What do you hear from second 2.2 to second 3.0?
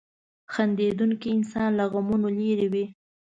لرې وي.